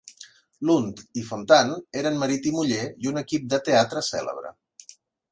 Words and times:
Lunt 0.67 0.87
i 1.21 1.25
Fontanne 1.25 1.75
eren 2.01 2.17
marit 2.23 2.47
i 2.51 2.53
muller 2.55 2.87
i 3.07 3.11
un 3.11 3.21
equip 3.21 3.45
de 3.55 3.59
teatre 3.67 4.03
cèlebre. 4.09 4.53